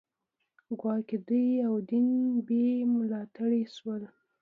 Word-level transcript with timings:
ګواکې 0.79 1.17
دوی 1.27 1.47
او 1.67 1.73
دین 1.89 2.07
بې 2.47 2.63
ملاتړي 2.95 3.63
شول 3.75 4.03